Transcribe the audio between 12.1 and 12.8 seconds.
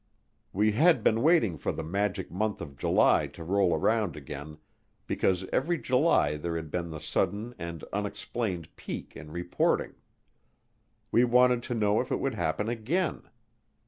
it would happen